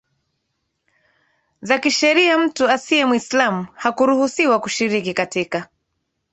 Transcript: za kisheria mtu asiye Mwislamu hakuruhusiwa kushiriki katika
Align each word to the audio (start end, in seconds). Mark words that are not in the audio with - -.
za 1.61 1.79
kisheria 1.79 2.37
mtu 2.37 2.69
asiye 2.69 3.05
Mwislamu 3.05 3.67
hakuruhusiwa 3.73 4.59
kushiriki 4.59 5.13
katika 5.13 5.67